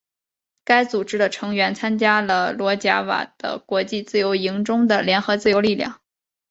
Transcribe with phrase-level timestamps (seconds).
[0.63, 6.01] 该组织的成员参加了罗贾瓦的国际自由营中的联合自由力量。